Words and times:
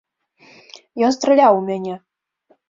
Ён 1.09 1.13
страляў 1.17 1.53
у 1.61 1.63
мяне. 1.69 1.95